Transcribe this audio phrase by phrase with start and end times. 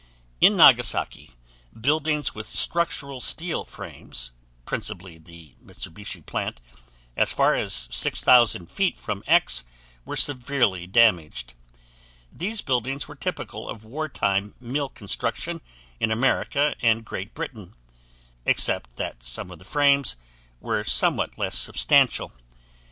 [0.39, 1.29] In Nagasaki,
[1.79, 4.31] buildings with structural steel frames,
[4.65, 6.59] principally the Mitsubishi Plant
[7.15, 9.63] as far as 6,000 feet from X
[10.03, 11.53] were severely damaged;
[12.31, 15.61] these buildings were typical of wartime mill construction
[15.99, 17.75] in America and Great Britain,
[18.43, 20.15] except that some of the frames
[20.59, 22.31] were somewhat less substantial.